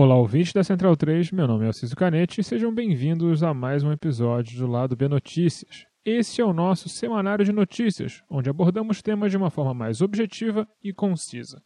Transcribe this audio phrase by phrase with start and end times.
[0.00, 3.82] Olá, ouvintes da Central 3, meu nome é Alciso Canete e sejam bem-vindos a mais
[3.82, 5.86] um episódio do Lado B Notícias.
[6.04, 10.68] Esse é o nosso semanário de notícias, onde abordamos temas de uma forma mais objetiva
[10.80, 11.60] e concisa.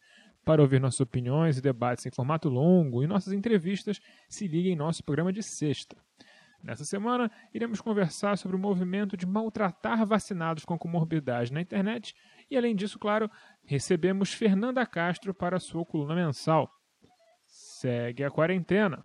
[0.47, 4.01] Para ouvir nossas opiniões e debates em formato longo e nossas entrevistas,
[4.31, 5.95] se ligue em nosso programa de sexta.
[6.63, 12.15] Nessa semana, iremos conversar sobre o movimento de maltratar vacinados com comorbidade na internet
[12.51, 13.31] e, além disso, claro,
[13.63, 16.82] recebemos Fernanda Castro para sua coluna mensal.
[17.83, 19.03] Segue a quarentena.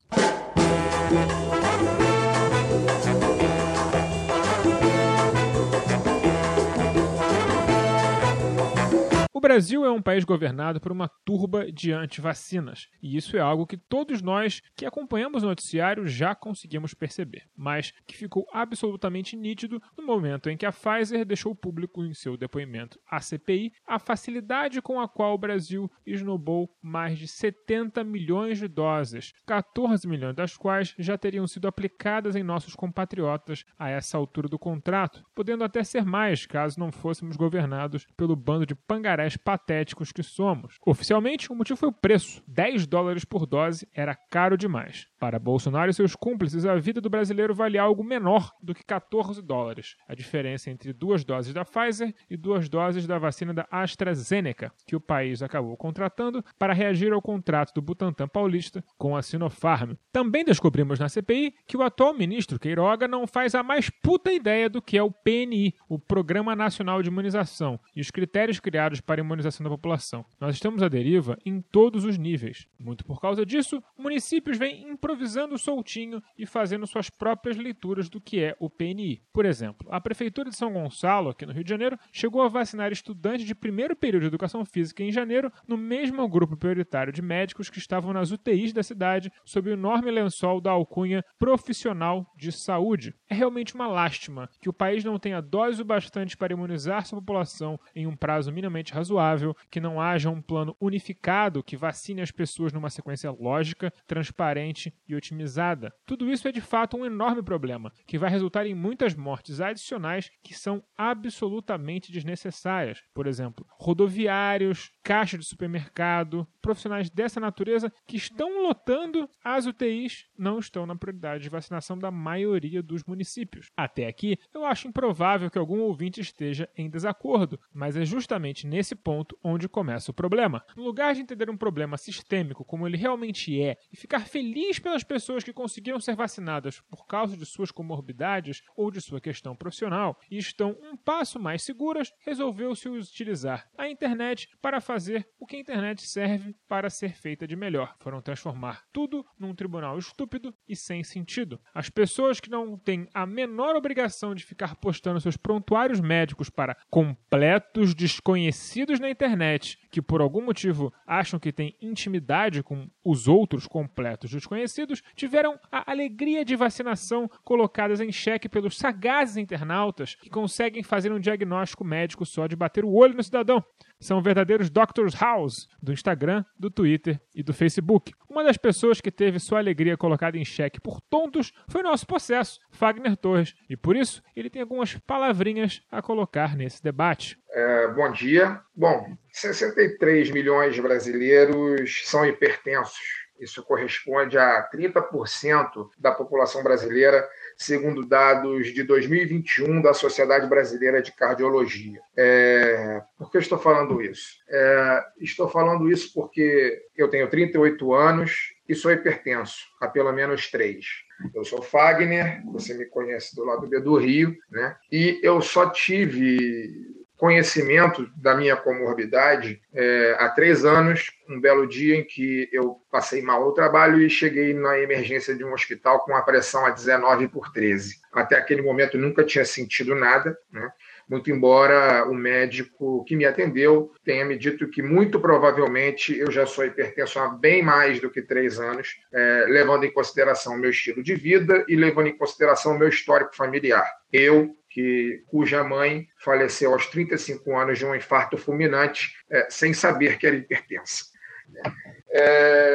[9.37, 13.67] O Brasil é um país governado por uma turba de antivacinas, e isso é algo
[13.67, 19.79] que todos nós que acompanhamos o noticiário já conseguimos perceber, mas que ficou absolutamente nítido
[19.95, 24.81] no momento em que a Pfizer deixou público em seu depoimento à CPI a facilidade
[24.81, 30.57] com a qual o Brasil esnobou mais de 70 milhões de doses, 14 milhões das
[30.57, 35.83] quais já teriam sido aplicadas em nossos compatriotas a essa altura do contrato, podendo até
[35.83, 40.77] ser mais caso não fôssemos governados pelo bando de pangarés patéticos que somos.
[40.85, 42.41] Oficialmente, o motivo foi o preço.
[42.47, 45.07] 10 dólares por dose era caro demais.
[45.19, 49.41] Para Bolsonaro e seus cúmplices, a vida do brasileiro vale algo menor do que 14
[49.41, 49.95] dólares.
[50.07, 54.95] A diferença entre duas doses da Pfizer e duas doses da vacina da AstraZeneca, que
[54.95, 59.93] o país acabou contratando para reagir ao contrato do Butantan paulista com a Sinopharm.
[60.11, 64.69] Também descobrimos na CPI que o atual ministro Queiroga não faz a mais puta ideia
[64.69, 69.19] do que é o PNI, o Programa Nacional de Imunização, e os critérios criados para
[69.19, 70.23] a imunização da população.
[70.39, 72.67] Nós estamos à deriva em todos os níveis.
[72.79, 78.43] Muito por causa disso, municípios vêm improvisando soltinho e fazendo suas próprias leituras do que
[78.43, 79.21] é o PNI.
[79.31, 82.91] Por exemplo, a Prefeitura de São Gonçalo, aqui no Rio de Janeiro, chegou a vacinar
[82.91, 87.69] estudantes de primeiro período de educação física em janeiro no mesmo grupo prioritário de médicos
[87.69, 93.15] que estavam nas UTIs da cidade sob o enorme lençol da alcunha profissional de saúde.
[93.29, 97.19] É realmente uma lástima que o país não tenha dose o bastante para imunizar sua
[97.19, 102.31] população em um prazo minimamente razoável, que não haja um plano unificado que vacine as
[102.31, 105.91] pessoas numa sequência lógica, transparente e otimizada.
[106.05, 110.29] Tudo isso é de fato um enorme problema, que vai resultar em muitas mortes adicionais
[110.43, 113.01] que são absolutamente desnecessárias.
[113.13, 120.59] Por exemplo, rodoviários, caixa de supermercado, profissionais dessa natureza que estão lotando as UTIs não
[120.59, 123.69] estão na prioridade de vacinação da maioria dos municípios.
[123.75, 128.95] Até aqui, eu acho improvável que algum ouvinte esteja em desacordo, mas é justamente nesse
[128.95, 130.63] ponto onde começa o problema.
[130.75, 135.03] No lugar de entender um problema sistêmico como ele realmente é e ficar feliz pelas
[135.03, 140.17] pessoas que conseguiram ser vacinadas por causa de suas comorbidades ou de sua questão profissional
[140.29, 145.59] e estão um passo mais seguras, resolveu-se utilizar a internet para fazer o que a
[145.59, 147.95] internet serve para ser feita de melhor.
[147.99, 151.59] Foram transformar tudo num tribunal estúpido e sem sentido.
[151.73, 156.77] As pessoas que não têm a menor obrigação de ficar postando seus prontuários médicos para
[156.89, 163.67] completos desconhecidos na internet, que por algum motivo acham que têm intimidade com os outros
[163.67, 170.83] completos desconhecidos, tiveram a alegria de vacinação colocadas em xeque pelos sagazes internautas que conseguem
[170.83, 173.63] fazer um diagnóstico médico só de bater o olho no cidadão.
[173.99, 178.13] São verdadeiros Doctors House do Instagram, do Twitter e do Facebook.
[178.29, 182.59] Uma das pessoas que teve sua alegria colocada em xeque por tontos foi nosso processo,
[182.69, 187.39] Fagner Torres, e por isso ele tem algumas palavrinhas a colocar nesse debate.
[187.51, 188.61] É, bom dia.
[188.75, 193.26] Bom, 63 milhões de brasileiros são hipertensos.
[193.39, 201.11] Isso corresponde a 30% da população brasileira segundo dados de 2021 da Sociedade Brasileira de
[201.11, 201.99] Cardiologia.
[202.15, 204.37] É, por que estou falando isso?
[204.49, 210.49] É, estou falando isso porque eu tenho 38 anos e sou hipertenso há pelo menos
[210.51, 210.85] três.
[211.33, 214.75] Eu sou Fagner, você me conhece do lado B do Rio, né?
[214.91, 221.95] E eu só tive conhecimento da minha comorbidade é, há três anos, um belo dia
[221.95, 226.15] em que eu passei mal no trabalho e cheguei na emergência de um hospital com
[226.15, 227.95] a pressão a 19 por 13.
[228.13, 230.71] Até aquele momento nunca tinha sentido nada, né?
[231.09, 236.45] muito embora o médico que me atendeu tenha me dito que muito provavelmente eu já
[236.45, 240.69] sou hipertenso há bem mais do que três anos, é, levando em consideração o meu
[240.69, 243.89] estilo de vida e levando em consideração o meu histórico familiar.
[244.11, 250.19] Eu que, cuja mãe faleceu aos 35 anos de um infarto fulminante, é, sem saber
[250.19, 251.05] que era hipertensa.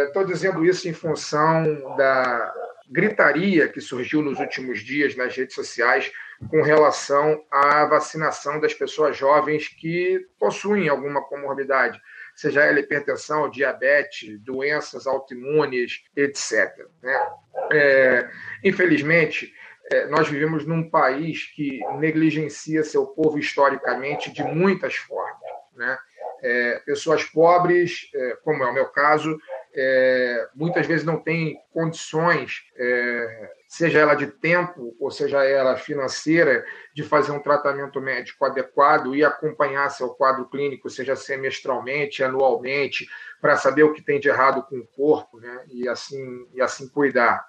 [0.08, 2.52] Estou é, dizendo isso em função da
[2.90, 6.10] gritaria que surgiu nos últimos dias nas redes sociais
[6.50, 12.00] com relação à vacinação das pessoas jovens que possuem alguma comorbidade,
[12.34, 16.68] seja ela hipertensão, diabetes, doenças autoimunes, etc.
[17.00, 17.30] Né?
[17.70, 18.28] É,
[18.64, 19.54] infelizmente,
[20.08, 25.50] nós vivemos num país que negligencia seu povo historicamente de muitas formas.
[25.74, 25.98] Né?
[26.42, 29.38] É, pessoas pobres, é, como é o meu caso,
[29.74, 36.64] é, muitas vezes não têm condições, é, seja ela de tempo ou seja ela financeira,
[36.94, 43.08] de fazer um tratamento médico adequado e acompanhar seu quadro clínico, seja semestralmente, anualmente,
[43.40, 45.64] para saber o que tem de errado com o corpo né?
[45.68, 47.46] e, assim, e assim cuidar.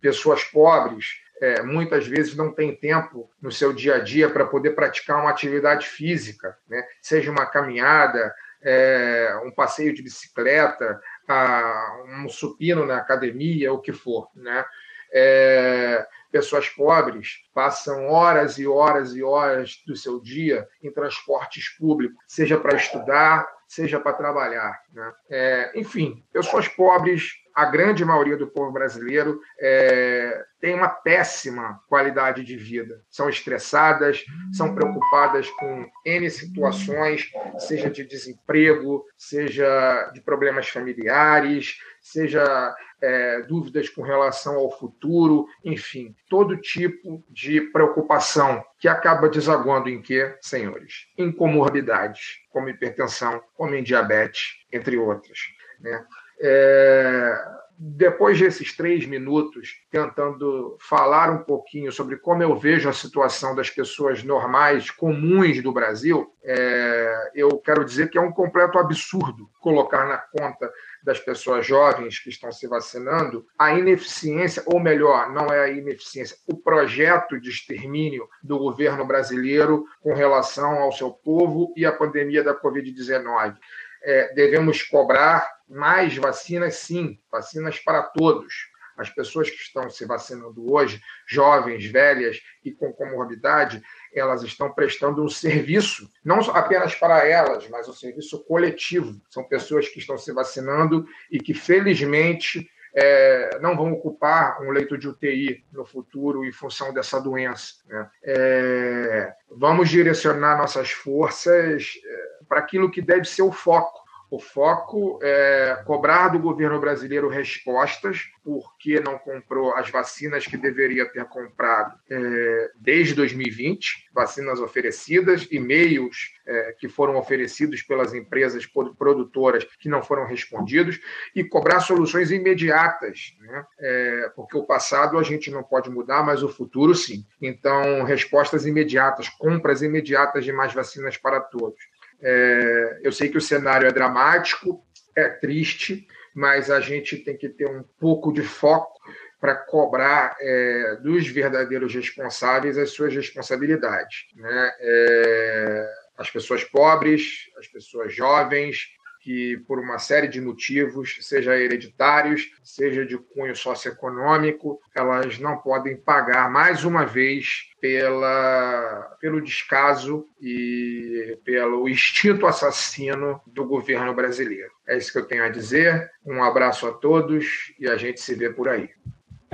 [0.00, 4.70] Pessoas pobres é, muitas vezes não têm tempo no seu dia a dia para poder
[4.70, 6.82] praticar uma atividade física, né?
[7.00, 13.92] seja uma caminhada, é, um passeio de bicicleta, a, um supino na academia, o que
[13.92, 14.28] for.
[14.34, 14.64] Né?
[15.12, 22.16] É, pessoas pobres passam horas e horas e horas do seu dia em transportes públicos,
[22.26, 24.80] seja para estudar, seja para trabalhar.
[24.92, 25.12] Né?
[25.30, 32.42] É, enfim, pessoas pobres a grande maioria do povo brasileiro é, tem uma péssima qualidade
[32.42, 33.04] de vida.
[33.10, 42.74] São estressadas, são preocupadas com N situações, seja de desemprego, seja de problemas familiares, seja
[43.02, 50.00] é, dúvidas com relação ao futuro, enfim, todo tipo de preocupação que acaba desaguando em
[50.00, 51.08] quê, senhores?
[51.18, 55.40] Em comorbidades, como hipertensão, como em diabetes, entre outras.
[55.78, 56.06] Né?
[56.40, 57.34] É,
[57.76, 63.68] depois desses três minutos, tentando falar um pouquinho sobre como eu vejo a situação das
[63.68, 70.06] pessoas normais, comuns do Brasil, é, eu quero dizer que é um completo absurdo colocar
[70.06, 70.70] na conta
[71.02, 76.36] das pessoas jovens que estão se vacinando a ineficiência, ou melhor, não é a ineficiência,
[76.46, 82.42] o projeto de extermínio do governo brasileiro com relação ao seu povo e à pandemia
[82.42, 83.56] da Covid-19
[84.04, 88.72] é, devemos cobrar mais vacinas, sim, vacinas para todos.
[88.96, 93.82] As pessoas que estão se vacinando hoje, jovens, velhas e com comorbidade,
[94.14, 99.20] elas estão prestando um serviço, não apenas para elas, mas um serviço coletivo.
[99.28, 104.96] São pessoas que estão se vacinando e que, felizmente, é, não vão ocupar um leito
[104.96, 107.74] de UTI no futuro em função dessa doença.
[107.88, 108.10] Né?
[108.22, 114.03] É, vamos direcionar nossas forças é, para aquilo que deve ser o foco.
[114.34, 120.56] O foco é cobrar do governo brasileiro respostas por que não comprou as vacinas que
[120.56, 128.66] deveria ter comprado é, desde 2020, vacinas oferecidas, e-mails é, que foram oferecidos pelas empresas
[128.66, 131.00] produtoras que não foram respondidos,
[131.32, 133.64] e cobrar soluções imediatas, né?
[133.78, 137.24] É, porque o passado a gente não pode mudar, mas o futuro sim.
[137.40, 141.78] Então, respostas imediatas, compras imediatas de mais vacinas para todos.
[142.24, 144.82] É, eu sei que o cenário é dramático,
[145.14, 148.98] é triste, mas a gente tem que ter um pouco de foco
[149.40, 154.26] para cobrar é, dos verdadeiros responsáveis as suas responsabilidades.
[154.34, 154.72] Né?
[154.80, 158.88] É, as pessoas pobres, as pessoas jovens,
[159.24, 165.96] que, por uma série de motivos, seja hereditários, seja de cunho socioeconômico, elas não podem
[165.96, 174.70] pagar mais uma vez pela, pelo descaso e pelo instinto assassino do governo brasileiro.
[174.86, 176.10] É isso que eu tenho a dizer.
[176.24, 178.90] Um abraço a todos e a gente se vê por aí.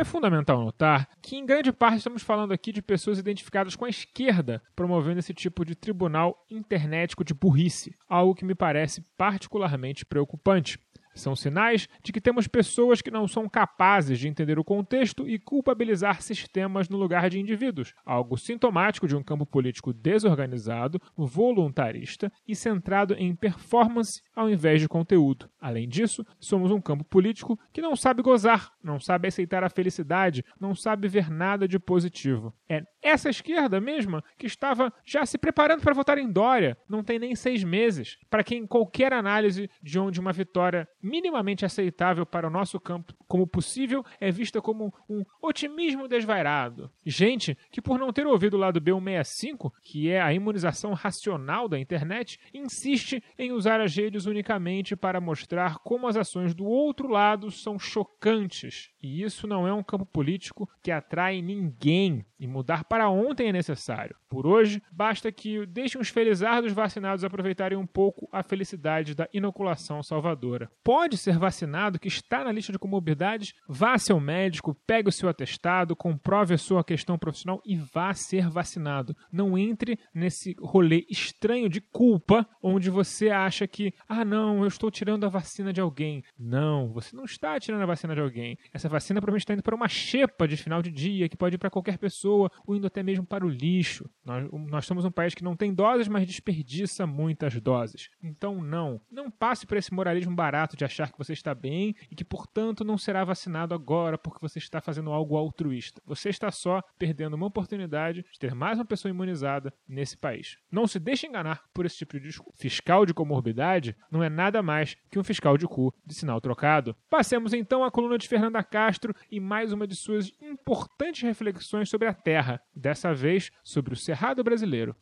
[0.01, 3.89] É fundamental notar que, em grande parte, estamos falando aqui de pessoas identificadas com a
[3.91, 10.79] esquerda promovendo esse tipo de tribunal internetico de burrice, algo que me parece particularmente preocupante.
[11.15, 15.39] São sinais de que temos pessoas que não são capazes de entender o contexto e
[15.39, 22.55] culpabilizar sistemas no lugar de indivíduos, algo sintomático de um campo político desorganizado, voluntarista e
[22.55, 25.51] centrado em performance ao invés de conteúdo.
[25.61, 30.45] Além disso, somos um campo político que não sabe gozar, não sabe aceitar a felicidade,
[30.59, 32.55] não sabe ver nada de positivo.
[32.69, 37.19] É essa esquerda mesma que estava já se preparando para votar em Dória, não tem
[37.19, 42.51] nem seis meses, para quem qualquer análise de onde uma vitória minimamente aceitável para o
[42.51, 46.91] nosso campo como possível é vista como um otimismo desvairado.
[47.07, 51.79] Gente que, por não ter ouvido o lado B165, que é a imunização racional da
[51.79, 57.53] internet, insiste em usar as redes unicamente para mostrar como as ações do outro lado
[57.53, 58.91] são chocantes.
[59.01, 62.27] E isso não é um campo político que atrai ninguém.
[62.39, 64.17] E mudar para ontem é necessário.
[64.29, 70.03] Por hoje, basta que deixem os felizardos vacinados aproveitarem um pouco a felicidade da inoculação
[70.03, 70.71] salvadora.
[70.83, 72.79] Pode ser vacinado que está na lista de
[73.21, 73.55] comorbidades?
[73.69, 78.49] Vá ao médico, pegue o seu atestado, comprove a sua questão profissional e vá ser
[78.49, 79.15] vacinado.
[79.31, 84.91] Não entre nesse rolê estranho de culpa onde você acha que, ah, não, eu estou
[84.91, 86.25] tirando a vacina de alguém.
[86.39, 88.57] Não, você não está tirando a vacina de alguém.
[88.73, 91.59] Essa vacina provavelmente está indo para uma xepa de final de dia que pode ir
[91.59, 94.09] para qualquer pessoa ou indo até mesmo para o lixo.
[94.25, 98.09] Nós, nós somos um país que não tem doses, mas desperdiça muitas doses.
[98.23, 99.01] Então, não.
[99.11, 102.85] Não passe por esse moralismo barato de achar que você está bem e que, portanto,
[102.85, 106.01] não será vacinado agora porque você está fazendo algo altruísta.
[106.07, 110.59] Você está só perdendo uma oportunidade de ter mais uma pessoa imunizada nesse país.
[110.71, 112.57] Não se deixe enganar por esse tipo de discurso.
[112.57, 116.97] Fiscal de comorbidade não é nada mais que um fiscal de cu de sinal trocado.
[117.11, 122.07] Passemos então à coluna de Fernanda Castro e mais uma de suas importantes reflexões sobre
[122.07, 124.95] a Terra, dessa vez sobre o Cerrado brasileiro.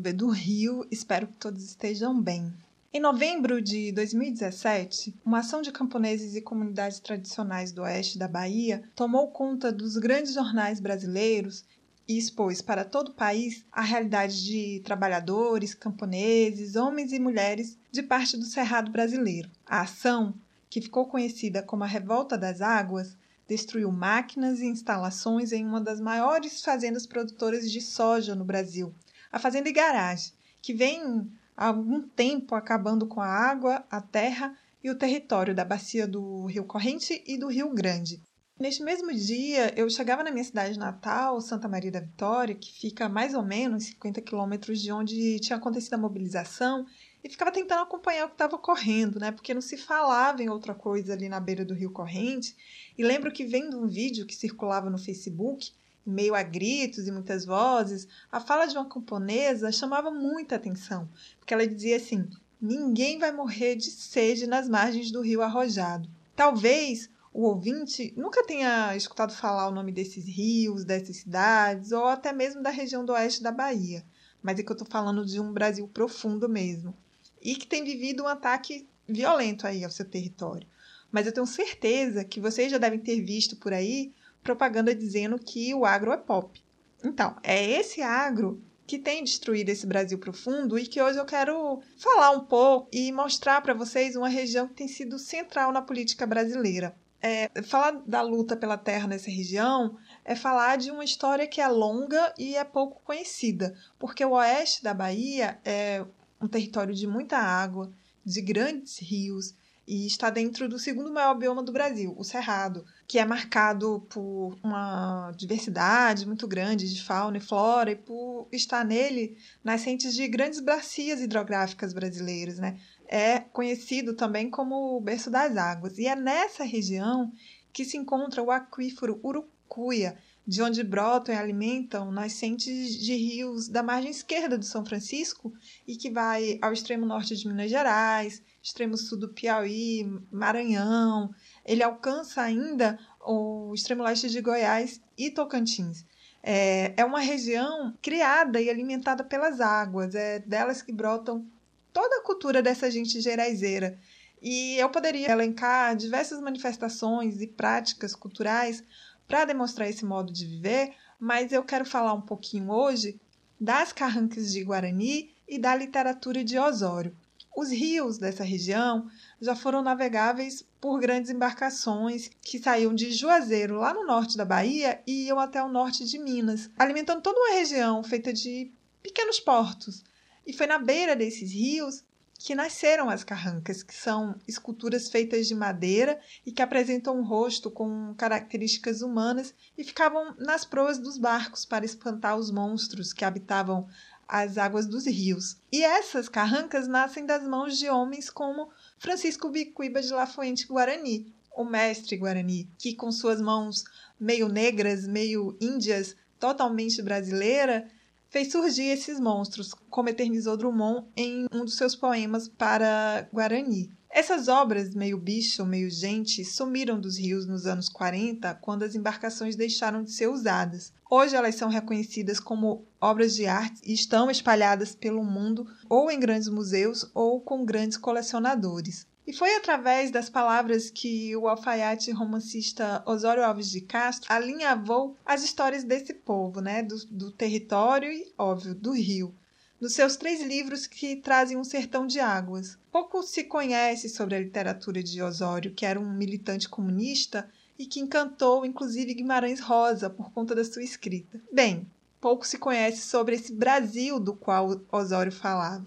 [0.00, 2.52] Do Rio, espero que todos estejam bem.
[2.92, 8.82] Em novembro de 2017, uma ação de camponeses e comunidades tradicionais do oeste da Bahia
[8.96, 11.64] tomou conta dos grandes jornais brasileiros
[12.08, 18.02] e expôs para todo o país a realidade de trabalhadores, camponeses, homens e mulheres de
[18.02, 19.48] parte do Cerrado brasileiro.
[19.64, 20.34] A ação,
[20.68, 23.16] que ficou conhecida como a Revolta das Águas,
[23.50, 28.94] destruiu máquinas e instalações em uma das maiores fazendas produtoras de soja no Brasil,
[29.30, 34.90] a Fazenda Igarage, que vem há algum tempo acabando com a água, a terra e
[34.90, 38.22] o território da bacia do Rio Corrente e do Rio Grande.
[38.58, 43.08] Neste mesmo dia, eu chegava na minha cidade natal, Santa Maria da Vitória, que fica
[43.08, 46.84] mais ou menos 50 quilômetros de onde tinha acontecido a mobilização,
[47.24, 49.30] e ficava tentando acompanhar o que estava ocorrendo, né?
[49.30, 52.54] Porque não se falava em outra coisa ali na beira do Rio Corrente.
[52.96, 55.72] E lembro que vendo um vídeo que circulava no Facebook,
[56.04, 61.54] meio a gritos e muitas vozes, a fala de uma camponesa chamava muita atenção, porque
[61.54, 62.28] ela dizia assim:
[62.60, 66.08] ninguém vai morrer de sede nas margens do rio arrojado.
[66.34, 72.32] Talvez o ouvinte nunca tenha escutado falar o nome desses rios, dessas cidades, ou até
[72.32, 74.04] mesmo da região do oeste da Bahia,
[74.42, 76.94] mas é que eu estou falando de um Brasil profundo mesmo,
[77.40, 80.66] e que tem vivido um ataque violento aí ao seu território.
[81.10, 85.74] Mas eu tenho certeza que vocês já devem ter visto por aí propaganda dizendo que
[85.74, 86.62] o agro é pop.
[87.04, 91.80] Então, é esse agro que tem destruído esse Brasil profundo e que hoje eu quero
[91.96, 96.26] falar um pouco e mostrar para vocês uma região que tem sido central na política
[96.26, 96.96] brasileira.
[97.22, 101.68] É, falar da luta pela terra nessa região é falar de uma história que é
[101.68, 106.04] longa e é pouco conhecida, porque o oeste da Bahia é
[106.40, 107.92] um território de muita água,
[108.24, 109.54] de grandes rios,
[109.90, 114.56] e está dentro do segundo maior bioma do Brasil, o Cerrado, que é marcado por
[114.62, 120.60] uma diversidade muito grande de fauna e flora e por estar nele nascentes de grandes
[120.60, 122.78] bacias hidrográficas brasileiras, né?
[123.08, 125.98] É conhecido também como o berço das águas.
[125.98, 127.32] E é nessa região
[127.72, 130.16] que se encontra o aquífero Urucuia,
[130.46, 135.52] de onde brotam e alimentam nascentes de rios da margem esquerda do São Francisco
[135.86, 141.32] e que vai ao extremo norte de Minas Gerais, extremo sul do Piauí, Maranhão.
[141.64, 146.04] Ele alcança ainda o extremo leste de Goiás e Tocantins.
[146.42, 151.46] É, é uma região criada e alimentada pelas águas, é delas que brotam
[151.92, 153.98] toda a cultura dessa gente geraizeira.
[154.42, 158.82] E eu poderia elencar diversas manifestações e práticas culturais
[159.30, 163.20] para demonstrar esse modo de viver, mas eu quero falar um pouquinho hoje
[163.60, 167.16] das carrancas de Guarani e da literatura de Osório.
[167.56, 169.08] Os rios dessa região
[169.40, 175.00] já foram navegáveis por grandes embarcações que saíam de Juazeiro, lá no norte da Bahia,
[175.06, 180.02] e iam até o norte de Minas, alimentando toda uma região feita de pequenos portos.
[180.44, 182.02] E foi na beira desses rios
[182.42, 187.70] que nasceram as carrancas, que são esculturas feitas de madeira e que apresentam um rosto
[187.70, 193.86] com características humanas e ficavam nas proas dos barcos para espantar os monstros que habitavam
[194.26, 195.58] as águas dos rios.
[195.70, 201.62] E essas carrancas nascem das mãos de homens como Francisco Bicuíba de Lafuente Guarani, o
[201.62, 203.84] mestre Guarani, que com suas mãos
[204.18, 207.86] meio negras, meio índias, totalmente brasileira,
[208.30, 213.90] fez surgir esses monstros, como eternizou Drummond em um dos seus poemas para Guarani.
[214.08, 219.54] Essas obras, meio bicho, meio gente, sumiram dos rios nos anos 40, quando as embarcações
[219.54, 220.92] deixaram de ser usadas.
[221.08, 226.18] Hoje elas são reconhecidas como obras de arte e estão espalhadas pelo mundo, ou em
[226.18, 229.06] grandes museus ou com grandes colecionadores.
[229.30, 235.44] E foi através das palavras que o alfaiate romancista Osório Alves de Castro alinhavou as
[235.44, 239.32] histórias desse povo, né, do, do território e, óbvio, do rio,
[239.80, 242.76] nos seus três livros que trazem um sertão de águas.
[242.90, 248.00] Pouco se conhece sobre a literatura de Osório, que era um militante comunista e que
[248.00, 251.40] encantou inclusive Guimarães Rosa por conta da sua escrita.
[251.52, 251.88] Bem,
[252.20, 255.86] pouco se conhece sobre esse Brasil do qual Osório falava.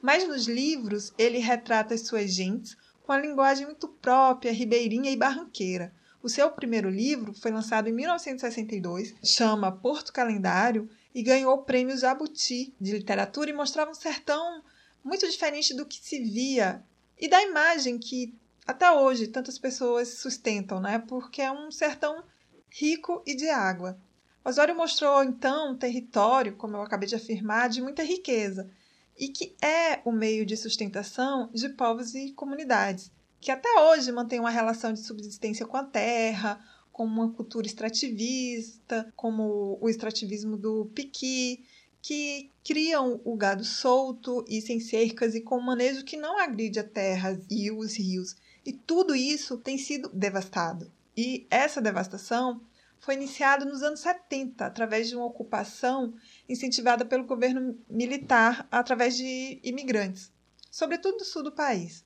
[0.00, 5.16] Mas nos livros ele retrata as suas gentes com a linguagem muito própria, ribeirinha e
[5.16, 5.92] barranqueira.
[6.22, 11.98] O seu primeiro livro foi lançado em 1962, chama Porto Calendário e ganhou o prêmio
[11.98, 14.62] Jabuti de literatura e mostrava um sertão
[15.04, 16.82] muito diferente do que se via
[17.20, 18.34] e da imagem que
[18.66, 20.98] até hoje tantas pessoas sustentam, né?
[20.98, 22.24] Porque é um sertão
[22.70, 23.98] rico e de água.
[24.42, 28.70] Osório mostrou então um território, como eu acabei de afirmar, de muita riqueza
[29.18, 34.40] e que é o meio de sustentação de povos e comunidades, que até hoje mantêm
[34.40, 36.58] uma relação de subsistência com a terra,
[36.90, 41.64] com uma cultura extrativista, como o extrativismo do piqui,
[42.00, 46.78] que criam o gado solto e sem cercas e com um manejo que não agride
[46.78, 48.36] a terra e os rios.
[48.64, 50.90] E tudo isso tem sido devastado.
[51.16, 52.60] E essa devastação
[53.04, 56.14] foi iniciada nos anos 70 através de uma ocupação
[56.48, 60.32] incentivada pelo governo militar através de imigrantes,
[60.70, 62.02] sobretudo do sul do país.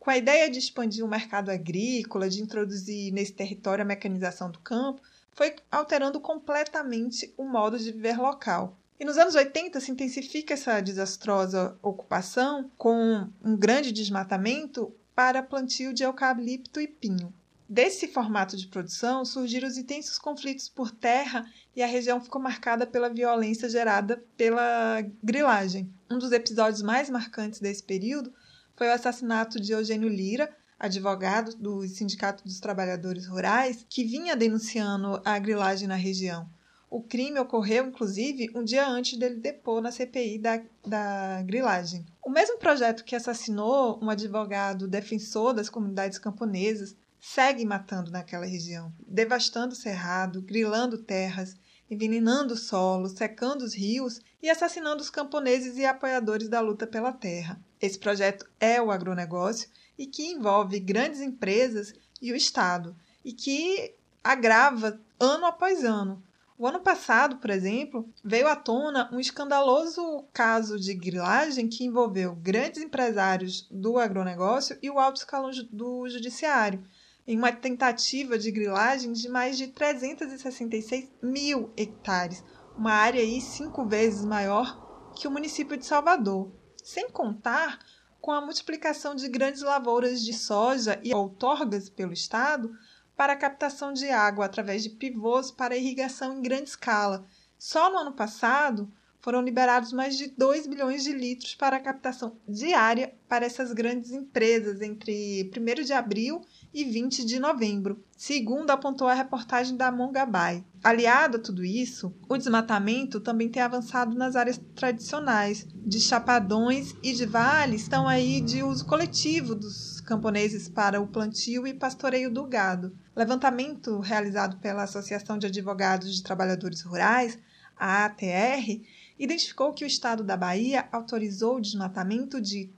[0.00, 4.58] Com a ideia de expandir o mercado agrícola, de introduzir nesse território a mecanização do
[4.58, 8.76] campo, foi alterando completamente o modo de viver local.
[8.98, 15.94] E nos anos 80 se intensifica essa desastrosa ocupação com um grande desmatamento para plantio
[15.94, 17.32] de eucalipto e pinho.
[17.72, 21.46] Desse formato de produção surgiram os intensos conflitos por terra
[21.76, 25.88] e a região ficou marcada pela violência gerada pela grilagem.
[26.10, 28.34] Um dos episódios mais marcantes desse período
[28.74, 35.22] foi o assassinato de Eugênio Lira, advogado do Sindicato dos Trabalhadores Rurais, que vinha denunciando
[35.24, 36.50] a grilagem na região.
[36.90, 42.04] O crime ocorreu, inclusive, um dia antes dele depor na CPI da, da grilagem.
[42.20, 48.92] O mesmo projeto que assassinou um advogado defensor das comunidades camponesas segue matando naquela região,
[49.06, 51.54] devastando o cerrado, grilando terras,
[51.90, 57.12] envenenando o solo, secando os rios e assassinando os camponeses e apoiadores da luta pela
[57.12, 57.60] terra.
[57.80, 63.94] Esse projeto é o agronegócio e que envolve grandes empresas e o Estado, e que
[64.22, 66.22] agrava ano após ano.
[66.56, 72.34] O ano passado, por exemplo, veio à tona um escandaloso caso de grilagem que envolveu
[72.34, 76.84] grandes empresários do agronegócio e o alto escalão do judiciário,
[77.26, 82.42] em uma tentativa de grilagem de mais de 366 mil hectares,
[82.76, 86.50] uma área aí cinco vezes maior que o município de Salvador,
[86.82, 87.78] sem contar
[88.20, 92.70] com a multiplicação de grandes lavouras de soja e outorgas pelo Estado
[93.16, 97.26] para a captação de água através de pivôs para irrigação em grande escala.
[97.58, 102.38] Só no ano passado, foram liberados mais de 2 bilhões de litros para a captação
[102.48, 109.08] diária para essas grandes empresas entre 1 de abril e 20 de novembro, segundo apontou
[109.08, 110.64] a reportagem da Mongabai.
[110.82, 117.12] Aliado a tudo isso, o desmatamento também tem avançado nas áreas tradicionais, de chapadões e
[117.12, 122.46] de vales estão aí de uso coletivo dos camponeses para o plantio e pastoreio do
[122.46, 122.96] gado.
[123.16, 127.36] Levantamento realizado pela Associação de Advogados de Trabalhadores Rurais,
[127.76, 128.80] a ATR,
[129.18, 132.70] identificou que o estado da Bahia autorizou o desmatamento de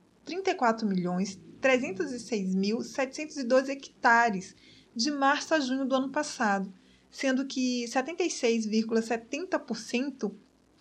[1.63, 4.55] 34.306.712 hectares
[4.95, 6.71] de março a junho do ano passado,
[7.11, 10.31] sendo que 76,70%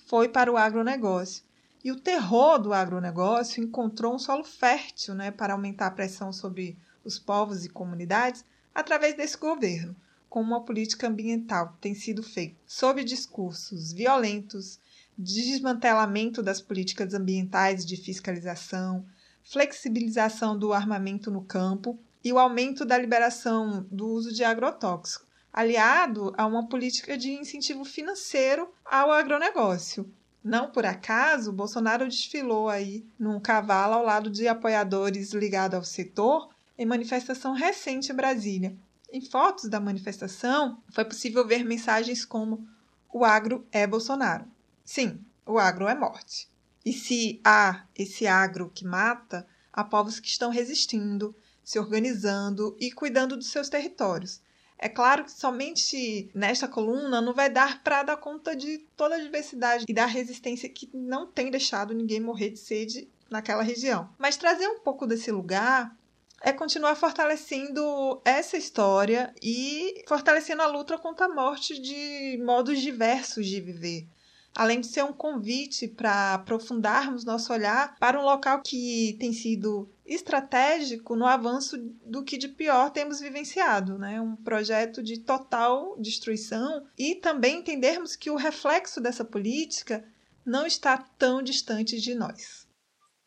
[0.08, 1.46] foi para o agronegócio.
[1.84, 6.78] E o terror do agronegócio encontrou um solo fértil né, para aumentar a pressão sobre
[7.04, 9.96] os povos e comunidades através desse governo,
[10.30, 14.80] com uma política ambiental que tem sido feita sob discursos violentos,
[15.18, 19.06] desmantelamento das políticas ambientais de fiscalização,
[19.44, 26.34] flexibilização do armamento no campo e o aumento da liberação do uso de agrotóxico, aliado
[26.38, 30.12] a uma política de incentivo financeiro ao agronegócio.
[30.44, 36.50] Não por acaso, Bolsonaro desfilou aí num cavalo ao lado de apoiadores ligados ao setor
[36.78, 38.76] em manifestação recente em Brasília.
[39.12, 42.68] Em fotos da manifestação, foi possível ver mensagens como:
[43.14, 44.46] O agro é Bolsonaro.
[44.84, 46.50] Sim, o agro é morte.
[46.86, 52.92] E se há esse agro que mata, há povos que estão resistindo, se organizando e
[52.92, 54.42] cuidando dos seus territórios.
[54.78, 59.20] É claro que somente nesta coluna não vai dar para dar conta de toda a
[59.20, 64.10] diversidade e da resistência que não tem deixado ninguém morrer de sede naquela região.
[64.18, 65.96] Mas trazer um pouco desse lugar
[66.42, 73.46] é continuar fortalecendo essa história e fortalecendo a luta contra a morte de modos diversos
[73.46, 74.08] de viver
[74.56, 79.90] além de ser um convite para aprofundarmos nosso olhar para um local que tem sido
[80.06, 84.20] estratégico no avanço do que de pior temos vivenciado, né?
[84.20, 90.04] Um projeto de total destruição e também entendermos que o reflexo dessa política
[90.46, 92.68] não está tão distante de nós.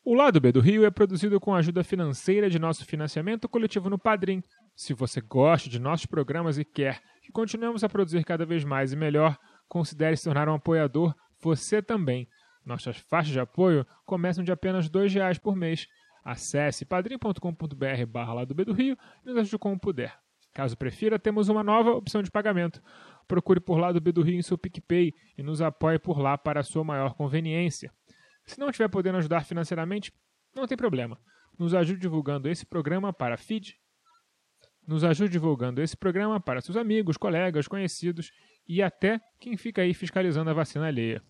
[0.05, 3.89] O Lado B do Rio é produzido com a ajuda financeira de nosso financiamento coletivo
[3.89, 4.43] no Padrim.
[4.77, 8.93] Se você gosta de nossos programas e quer que continuemos a produzir cada vez mais
[8.93, 12.29] e melhor, considere se tornar um apoiador você também.
[12.65, 15.87] Nossas faixas de apoio começam de apenas R$ reais por mês.
[16.25, 20.19] Acesse padrim.com.br barra lá do B do Rio e nos ajude como puder.
[20.55, 22.81] Caso prefira, temos uma nova opção de pagamento.
[23.29, 26.39] Procure por lá do B do Rio em seu PicPay e nos apoie por lá
[26.39, 27.93] para sua maior conveniência.
[28.47, 30.13] Se não estiver podendo ajudar financeiramente,
[30.55, 31.19] não tem problema.
[31.59, 33.77] Nos ajude divulgando esse programa para feed.
[34.87, 38.31] Nos ajude divulgando esse programa para seus amigos, colegas, conhecidos
[38.67, 41.23] e até quem fica aí fiscalizando a vacina alheia.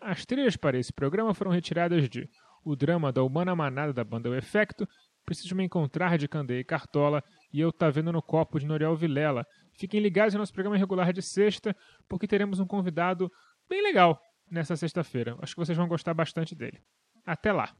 [0.00, 2.28] As trilhas para esse programa foram retiradas de
[2.64, 4.88] O Drama da Humana Manada da banda O Efecto,
[5.26, 8.96] Preciso Me Encontrar de Candeia e Cartola e Eu Tá Vendo no Copo de Noriel
[8.96, 9.46] Vilela.
[9.74, 11.76] Fiquem ligados no nosso programa regular de sexta,
[12.08, 13.30] porque teremos um convidado
[13.68, 15.36] bem legal nessa sexta-feira.
[15.40, 16.82] Acho que vocês vão gostar bastante dele.
[17.24, 17.76] Até lá!